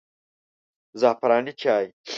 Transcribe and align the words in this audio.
زعفراني 0.99 1.51
چای 1.61 1.85